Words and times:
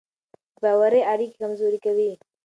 بې 0.61 0.71
باورۍ 0.75 1.01
اړیکې 1.11 1.37
کمزورې 1.41 1.79
کوي. 1.85 2.11